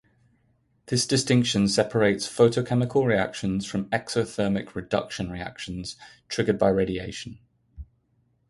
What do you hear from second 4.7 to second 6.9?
reduction reactions triggered by